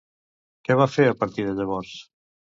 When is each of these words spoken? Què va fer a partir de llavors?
Què 0.69 0.77
va 0.79 0.87
fer 0.93 1.05
a 1.11 1.13
partir 1.21 1.47
de 1.51 1.55
llavors? 1.61 1.95